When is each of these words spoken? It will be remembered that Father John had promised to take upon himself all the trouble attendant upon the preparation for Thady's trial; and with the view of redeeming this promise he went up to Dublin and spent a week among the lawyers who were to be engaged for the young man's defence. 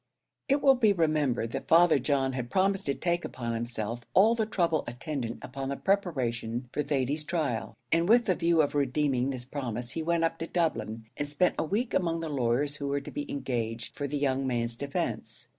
It 0.49 0.63
will 0.63 0.73
be 0.73 0.93
remembered 0.93 1.51
that 1.51 1.67
Father 1.67 1.99
John 1.99 2.33
had 2.33 2.49
promised 2.49 2.87
to 2.87 2.95
take 2.95 3.23
upon 3.23 3.53
himself 3.53 4.01
all 4.15 4.33
the 4.33 4.47
trouble 4.47 4.83
attendant 4.87 5.37
upon 5.43 5.69
the 5.69 5.75
preparation 5.77 6.69
for 6.73 6.81
Thady's 6.81 7.23
trial; 7.23 7.77
and 7.91 8.09
with 8.09 8.25
the 8.25 8.33
view 8.33 8.63
of 8.63 8.73
redeeming 8.73 9.29
this 9.29 9.45
promise 9.45 9.91
he 9.91 10.01
went 10.01 10.23
up 10.23 10.39
to 10.39 10.47
Dublin 10.47 11.05
and 11.17 11.27
spent 11.27 11.53
a 11.59 11.63
week 11.63 11.93
among 11.93 12.19
the 12.21 12.29
lawyers 12.29 12.77
who 12.77 12.87
were 12.87 13.01
to 13.01 13.11
be 13.11 13.29
engaged 13.29 13.93
for 13.95 14.07
the 14.07 14.17
young 14.17 14.47
man's 14.47 14.75
defence. 14.75 15.45